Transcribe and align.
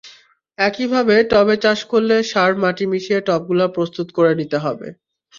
একইভাবে 0.59 1.15
টবে 1.31 1.55
চাষ 1.63 1.79
করলে 1.91 2.15
সার-মাটি 2.31 2.85
মিশিয়ে 2.91 3.19
টবগুলো 3.27 3.65
প্রস্তুত 3.75 4.07
করে 4.17 4.31
নিতে 4.39 4.57
হবে। 4.65 4.87